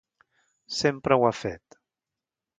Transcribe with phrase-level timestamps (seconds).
[0.77, 1.79] Sempre ho ha fet.